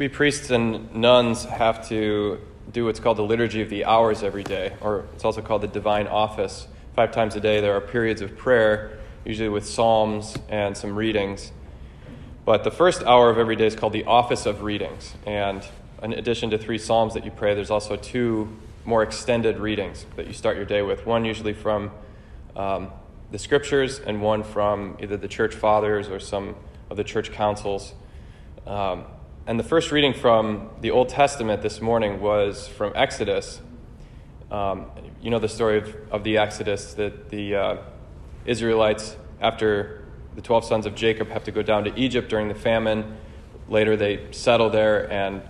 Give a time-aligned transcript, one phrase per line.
[0.00, 2.40] we priests and nuns have to
[2.72, 5.68] do what's called the liturgy of the hours every day, or it's also called the
[5.68, 6.66] divine office.
[6.96, 11.52] Five times a day, there are periods of prayer, usually with psalms and some readings.
[12.46, 15.12] But the first hour of every day is called the office of readings.
[15.26, 15.62] And
[16.02, 18.56] in addition to three psalms that you pray, there's also two
[18.86, 21.04] more extended readings that you start your day with.
[21.04, 21.90] One usually from
[22.56, 22.90] um,
[23.30, 26.54] the scriptures, and one from either the church fathers or some
[26.88, 27.92] of the church councils.
[28.66, 29.04] Um,
[29.50, 33.60] and the first reading from the Old Testament this morning was from Exodus.
[34.48, 34.86] Um,
[35.20, 37.76] you know the story of, of the Exodus that the uh,
[38.44, 40.04] Israelites, after
[40.36, 43.16] the 12 sons of Jacob, have to go down to Egypt during the famine.
[43.68, 45.42] Later, they settle there, and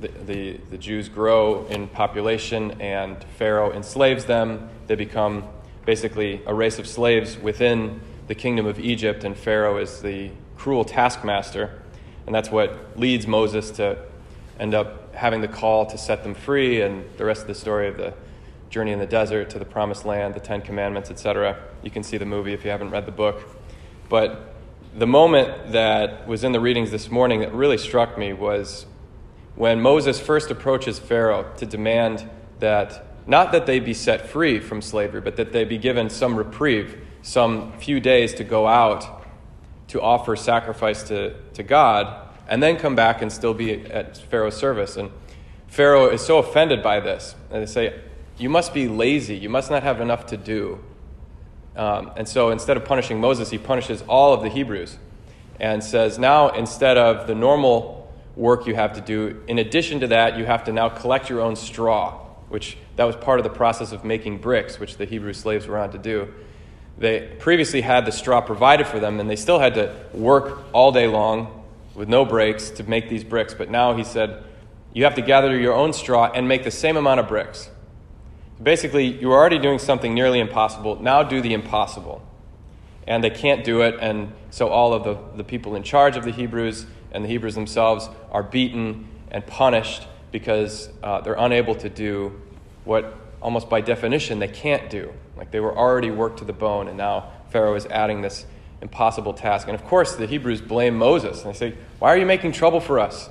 [0.00, 4.68] the, the, the Jews grow in population, and Pharaoh enslaves them.
[4.88, 5.44] They become
[5.86, 10.84] basically a race of slaves within the kingdom of Egypt, and Pharaoh is the cruel
[10.84, 11.82] taskmaster.
[12.26, 13.98] And that's what leads Moses to
[14.58, 17.88] end up having the call to set them free, and the rest of the story
[17.88, 18.14] of the
[18.70, 21.62] journey in the desert to the promised land, the Ten Commandments, etc.
[21.82, 23.42] You can see the movie if you haven't read the book.
[24.08, 24.54] But
[24.96, 28.86] the moment that was in the readings this morning that really struck me was
[29.56, 32.28] when Moses first approaches Pharaoh to demand
[32.60, 36.36] that not that they be set free from slavery, but that they be given some
[36.36, 39.24] reprieve, some few days to go out
[39.88, 44.56] to offer sacrifice to, to God and then come back and still be at Pharaoh's
[44.56, 44.96] service.
[44.96, 45.10] And
[45.66, 47.34] Pharaoh is so offended by this.
[47.50, 48.00] And they say,
[48.38, 49.36] You must be lazy.
[49.36, 50.80] You must not have enough to do.
[51.76, 54.98] Um, and so instead of punishing Moses, he punishes all of the Hebrews
[55.58, 60.08] and says, Now, instead of the normal work you have to do, in addition to
[60.08, 63.50] that, you have to now collect your own straw, which that was part of the
[63.50, 66.32] process of making bricks, which the Hebrew slaves were on to do.
[66.96, 70.92] They previously had the straw provided for them, and they still had to work all
[70.92, 71.63] day long
[71.94, 73.54] with no breaks to make these bricks.
[73.54, 74.44] But now he said,
[74.92, 77.70] you have to gather your own straw and make the same amount of bricks.
[78.62, 81.02] Basically, you were already doing something nearly impossible.
[81.02, 82.22] Now do the impossible.
[83.06, 86.24] And they can't do it, and so all of the, the people in charge of
[86.24, 91.90] the Hebrews and the Hebrews themselves are beaten and punished because uh, they're unable to
[91.90, 92.40] do
[92.84, 95.12] what almost by definition they can't do.
[95.36, 98.46] Like they were already worked to the bone, and now Pharaoh is adding this
[98.84, 99.66] impossible task.
[99.66, 101.42] And of course, the Hebrews blame Moses.
[101.42, 103.28] And they say, Why are you making trouble for us?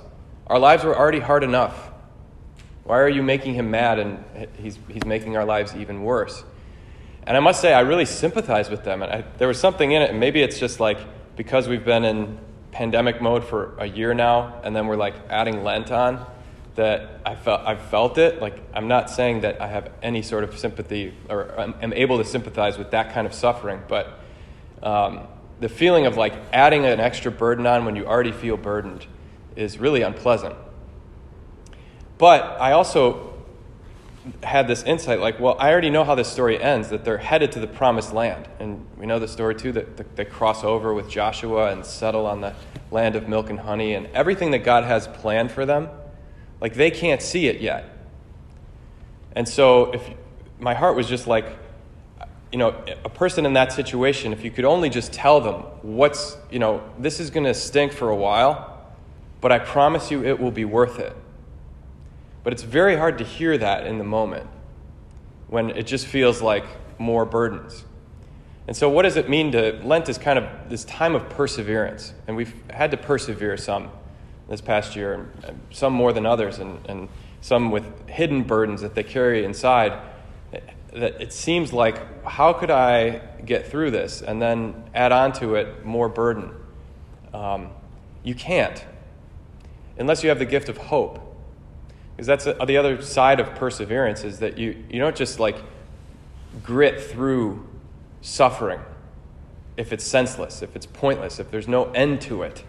[0.48, 1.92] Our lives were already hard enough.
[2.84, 4.26] Why are you making him mad and
[4.58, 6.44] he's, he's making our lives even worse?
[7.26, 9.02] And I must say, I really sympathize with them.
[9.02, 10.98] And I, there was something in it, and maybe it's just like
[11.38, 12.38] because we've been in
[12.72, 16.26] pandemic mode for a year now, and then we're like adding Lent on
[16.76, 18.42] that I felt I felt it.
[18.42, 22.26] Like I'm not saying that I have any sort of sympathy or am able to
[22.26, 24.20] sympathize with that kind of suffering, but
[24.82, 25.28] um,
[25.64, 29.06] the feeling of like adding an extra burden on when you already feel burdened
[29.56, 30.54] is really unpleasant.
[32.18, 33.34] But I also
[34.44, 37.54] had this insight like, well, I already know how this story ends that they're headed
[37.54, 38.50] to the promised land.
[38.60, 42.42] And we know the story too that they cross over with Joshua and settle on
[42.42, 42.54] the
[42.92, 45.88] land of milk and honey and everything that God has planned for them
[46.60, 47.86] like they can't see it yet.
[49.34, 50.10] And so if
[50.60, 51.63] my heart was just like,
[52.54, 56.38] you know, a person in that situation, if you could only just tell them what's,
[56.52, 58.94] you know, this is going to stink for a while,
[59.42, 61.18] but I promise you it will be worth it.
[62.44, 64.48] But it's very hard to hear that in the moment
[65.48, 66.64] when it just feels like
[67.00, 67.86] more burdens.
[68.68, 72.14] And so, what does it mean to Lent is kind of this time of perseverance,
[72.28, 73.90] and we've had to persevere some
[74.48, 77.10] this past year, and some more than others, and, and
[77.42, 80.00] some with hidden burdens that they carry inside.
[80.94, 85.56] That it seems like, how could I get through this and then add on to
[85.56, 86.52] it more burden?
[87.34, 87.72] Um,
[88.24, 88.86] you can't,
[89.98, 91.20] unless you have the gift of hope.
[92.16, 95.58] Because that's the other side of perseverance is that you, you don't just like
[96.62, 97.68] grit through
[98.22, 98.80] suffering
[99.78, 102.64] if it's senseless, if it's pointless, if there's no end to it.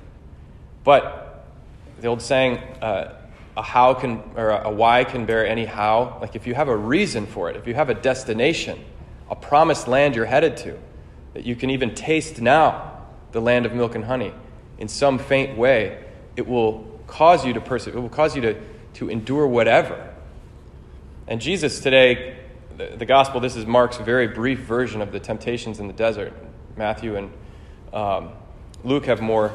[0.83, 1.45] But
[2.01, 3.15] the old saying, uh,
[3.57, 6.19] a how can, or a why can bear any how.
[6.21, 8.83] Like if you have a reason for it, if you have a destination,
[9.31, 10.79] a promised land you're headed to,
[11.35, 14.33] that you can even taste now, the land of milk and honey,
[14.79, 16.05] in some faint way,
[16.37, 17.99] it will cause you to persevere.
[17.99, 18.61] It will cause you to,
[18.95, 20.15] to endure whatever.
[21.27, 22.37] And Jesus today,
[22.77, 26.33] the, the gospel, this is Mark's very brief version of the temptations in the desert.
[26.77, 27.33] Matthew and
[27.93, 28.31] um,
[28.83, 29.53] Luke have more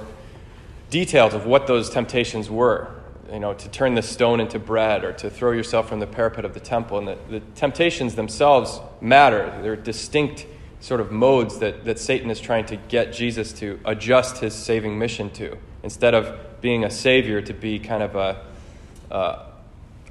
[0.89, 2.89] details of what those temptations were.
[3.31, 6.45] You know, to turn the stone into bread or to throw yourself from the parapet
[6.45, 6.97] of the temple.
[6.97, 9.57] And the, the temptations themselves matter.
[9.61, 10.47] They're distinct
[10.79, 14.97] sort of modes that, that Satan is trying to get Jesus to adjust his saving
[14.97, 15.57] mission to.
[15.83, 18.45] Instead of being a savior to be kind of a,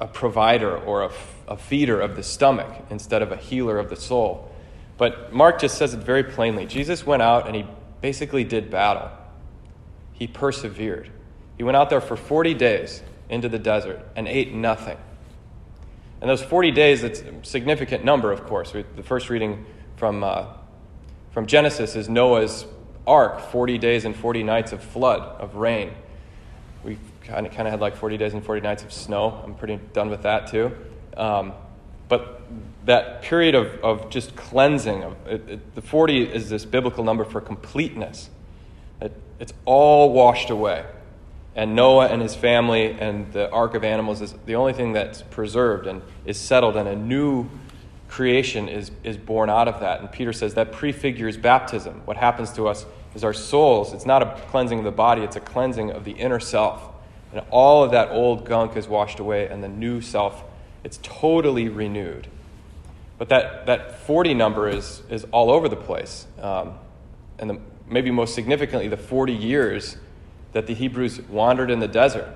[0.01, 1.11] a provider or a,
[1.49, 4.51] a feeder of the stomach instead of a healer of the soul.
[4.97, 6.67] But Mark just says it very plainly.
[6.67, 7.67] Jesus went out and he
[8.01, 9.11] basically did battle.
[10.13, 11.11] He persevered.
[11.59, 14.97] He went out there for 40 days into the desert and ate nothing.
[16.21, 18.73] And those 40 days, it's a significant number, of course.
[18.73, 19.67] The first reading
[19.97, 20.47] from, uh,
[21.33, 22.65] from Genesis is Noah's
[23.07, 25.93] ark 40 days and 40 nights of flood, of rain.
[26.85, 29.41] We kind of, kind of had like 40 days and 40 nights of snow.
[29.45, 30.77] I'm pretty done with that too.
[31.17, 31.53] Um,
[32.09, 32.43] but
[32.85, 37.25] that period of, of just cleansing, of, it, it, the 40 is this biblical number
[37.25, 38.31] for completeness.
[39.01, 40.85] It, it's all washed away.
[41.59, 45.23] And Noah and his family and the ark of animals is the only thing that's
[45.23, 47.49] preserved and is settled, and a new
[48.07, 49.99] creation is, is born out of that.
[49.99, 52.03] And Peter says that prefigures baptism.
[52.05, 55.35] What happens to us is our souls, it's not a cleansing of the body, it's
[55.35, 56.93] a cleansing of the inner self.
[57.33, 60.45] And all of that old gunk is washed away, and the new self,
[60.85, 62.29] it's totally renewed.
[63.19, 66.29] But that, that 40 number is, is all over the place.
[66.41, 66.75] Um,
[67.41, 69.97] and the, maybe most significantly, the 40 years
[70.53, 72.29] that the Hebrews wandered in the desert.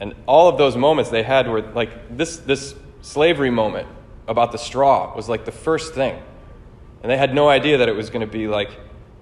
[0.00, 3.88] And all of those moments they had were like this, this slavery moment
[4.26, 6.20] about the straw was like the first thing.
[7.02, 8.70] And they had no idea that it was going to be like,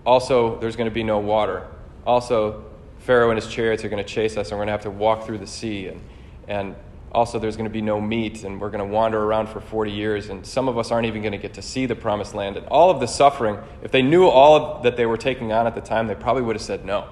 [0.05, 1.67] also, there's going to be no water.
[2.07, 2.65] Also,
[2.99, 4.91] Pharaoh and his chariots are going to chase us, and we're going to have to
[4.91, 5.89] walk through the sea.
[5.89, 6.01] And,
[6.49, 6.75] and
[7.13, 9.91] also, there's going to be no meat, and we're going to wander around for 40
[9.91, 12.57] years, and some of us aren't even going to get to see the promised land.
[12.57, 15.75] And all of the suffering, if they knew all that they were taking on at
[15.75, 17.07] the time, they probably would have said no.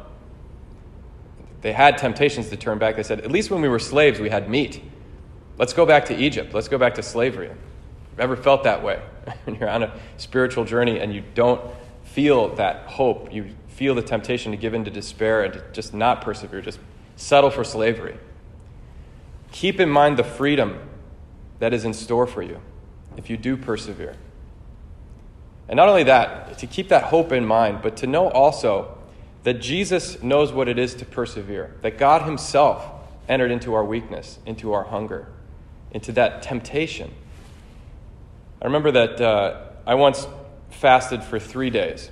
[1.60, 2.96] They had temptations to turn back.
[2.96, 4.82] They said, at least when we were slaves, we had meat.
[5.56, 6.54] Let's go back to Egypt.
[6.54, 7.50] Let's go back to slavery.
[8.18, 9.02] Ever felt that way?
[9.44, 11.60] when you're on a spiritual journey and you don't
[12.04, 15.94] feel that hope, you feel the temptation to give in to despair and to just
[15.94, 16.78] not persevere, just
[17.16, 18.16] settle for slavery.
[19.52, 20.78] Keep in mind the freedom
[21.58, 22.60] that is in store for you
[23.16, 24.14] if you do persevere.
[25.68, 28.97] And not only that, to keep that hope in mind, but to know also
[29.44, 32.84] that Jesus knows what it is to persevere, that God Himself
[33.28, 35.26] entered into our weakness, into our hunger,
[35.92, 37.10] into that temptation.
[38.60, 40.26] I remember that uh, I once
[40.70, 42.10] fasted for three days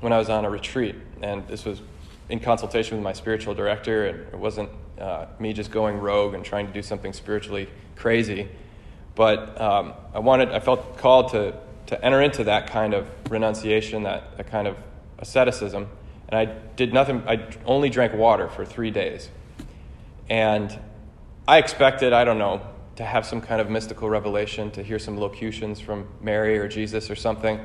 [0.00, 1.80] when I was on a retreat, and this was
[2.28, 6.44] in consultation with my spiritual director, and it wasn't uh, me just going rogue and
[6.44, 8.48] trying to do something spiritually crazy,
[9.14, 11.54] but um, I wanted, I felt called to
[11.90, 14.76] to enter into that kind of renunciation, that, that kind of
[15.18, 15.88] asceticism,
[16.30, 17.22] and I did nothing.
[17.26, 19.28] I only drank water for three days,
[20.28, 20.78] and
[21.48, 22.62] I expected, I don't know,
[22.96, 27.10] to have some kind of mystical revelation, to hear some locutions from Mary or Jesus
[27.10, 27.60] or something.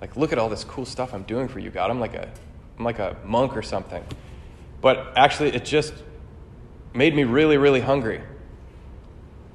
[0.00, 1.90] Like, look at all this cool stuff I'm doing for you, God.
[1.90, 2.30] I'm like a,
[2.78, 4.04] I'm like a monk or something.
[4.80, 5.92] But actually, it just
[6.94, 8.22] made me really, really hungry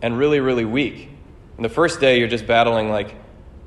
[0.01, 1.09] and really, really weak.
[1.55, 3.15] And the first day, you're just battling, like,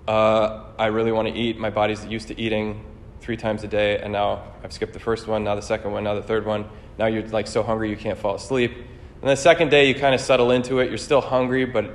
[0.07, 1.59] uh, I really want to eat.
[1.59, 2.85] My body's used to eating
[3.25, 6.05] three times a day, and now I've skipped the first one, now the second one,
[6.05, 6.67] now the third one.
[6.99, 8.77] Now you're like so hungry you can't fall asleep.
[9.23, 10.91] And the second day, you kind of settle into it.
[10.91, 11.91] You're still hungry, but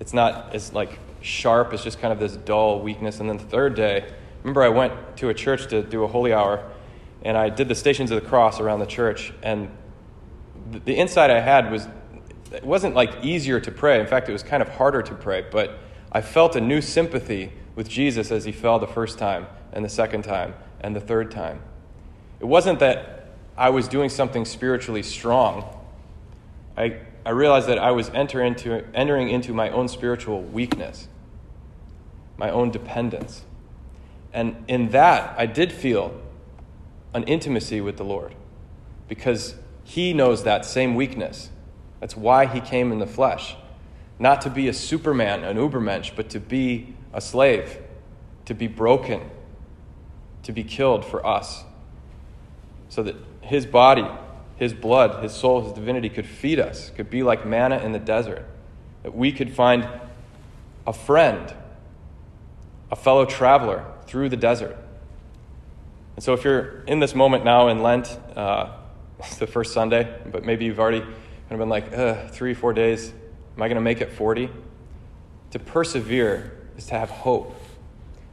[0.00, 1.72] it's not as like sharp.
[1.72, 3.20] It's just kind of this dull weakness.
[3.20, 4.12] And then the third day,
[4.42, 6.68] remember I went to a church to do a holy hour,
[7.22, 9.32] and I did the Stations of the Cross around the church.
[9.44, 9.70] And
[10.84, 11.86] the insight I had was
[12.52, 14.00] it wasn't like easier to pray.
[14.00, 15.44] In fact, it was kind of harder to pray.
[15.48, 15.78] But
[16.10, 19.90] I felt a new sympathy with Jesus as he fell the first time, and the
[19.90, 21.60] second time, and the third time.
[22.40, 23.26] It wasn't that
[23.56, 25.64] I was doing something spiritually strong.
[26.76, 31.08] I, I realized that I was enter into, entering into my own spiritual weakness,
[32.36, 33.42] my own dependence.
[34.32, 36.20] And in that, I did feel
[37.12, 38.34] an intimacy with the Lord
[39.08, 41.50] because He knows that same weakness.
[42.00, 43.56] That's why He came in the flesh.
[44.18, 47.78] Not to be a superman, an ubermensch, but to be a slave,
[48.44, 49.30] to be broken,
[50.44, 51.64] to be killed for us,
[52.88, 54.06] so that His body
[54.56, 57.98] his blood, his soul, his divinity could feed us, could be like manna in the
[57.98, 58.46] desert.
[59.02, 59.88] That we could find
[60.86, 61.52] a friend,
[62.90, 64.76] a fellow traveler through the desert.
[66.14, 68.70] And so, if you're in this moment now in Lent, uh,
[69.18, 71.12] it's the first Sunday, but maybe you've already kind
[71.50, 73.12] of been like, three, four days,
[73.56, 74.48] am I going to make it 40?
[75.50, 77.54] To persevere is to have hope,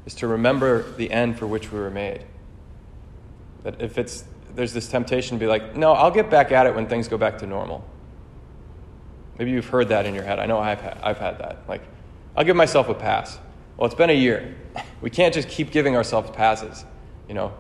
[0.06, 2.24] is to remember the end for which we were made.
[3.64, 6.76] That if it's there's this temptation to be like, no, I'll get back at it
[6.76, 7.88] when things go back to normal.
[9.38, 10.40] Maybe you've heard that in your head.
[10.40, 11.64] I know I've I've had that.
[11.68, 11.82] Like,
[12.36, 13.40] I'll give myself a pass.
[13.78, 14.56] Well, it's been a year.
[15.02, 16.86] We can't just keep giving ourselves passes,
[17.28, 17.54] you know.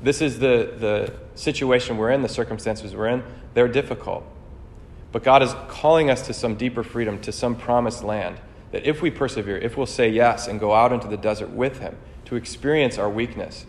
[0.00, 3.22] This is the, the situation we're in, the circumstances we're in.
[3.52, 4.24] They're difficult.
[5.12, 8.38] But God is calling us to some deeper freedom, to some promised land.
[8.72, 11.80] That if we persevere, if we'll say yes and go out into the desert with
[11.80, 11.96] Him
[12.26, 13.66] to experience our weakness,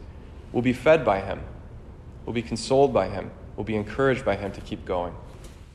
[0.52, 1.42] we'll be fed by Him,
[2.26, 5.14] we'll be consoled by Him, we'll be encouraged by Him to keep going.